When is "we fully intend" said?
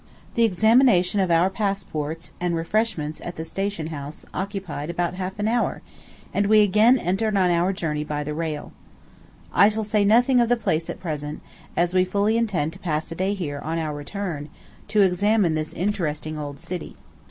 11.93-12.73